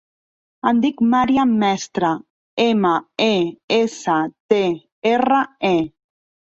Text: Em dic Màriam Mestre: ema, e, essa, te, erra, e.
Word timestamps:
Em 0.69 0.79
dic 0.85 1.03
Màriam 1.11 1.51
Mestre: 1.65 2.09
ema, 2.65 2.95
e, 3.29 3.31
essa, 3.79 4.19
te, 4.53 4.65
erra, 5.17 5.49
e. 5.77 5.79